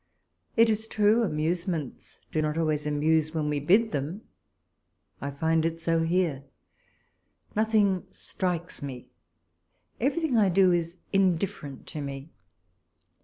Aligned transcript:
It 0.57 0.67
is 0.67 0.87
true, 0.87 1.21
amuse 1.21 1.67
ments 1.67 2.21
do 2.31 2.41
not 2.41 2.57
always 2.57 2.87
amuse 2.87 3.35
when 3.35 3.49
we 3.49 3.59
bid 3.59 3.91
them. 3.91 4.21
I 5.21 5.29
find 5.29 5.63
it 5.63 5.79
so 5.79 5.99
here; 6.01 6.43
nothing 7.55 8.07
strikes 8.09 8.81
me; 8.81 9.09
everything 9.99 10.37
I 10.39 10.49
do 10.49 10.71
is 10.71 10.97
indifferent 11.13 11.85
to 11.89 12.01
me. 12.01 12.31